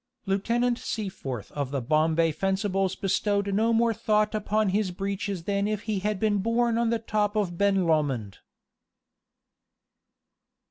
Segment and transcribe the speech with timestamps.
[0.25, 5.83] Lieutenant Seaforth of the Bombay Fencibles bestowed no more thought upon his breeches than if
[5.83, 8.39] he had been born on the top of Ben Lomond.